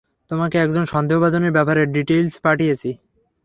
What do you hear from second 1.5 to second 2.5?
ব্যাপারে ডিটেইলস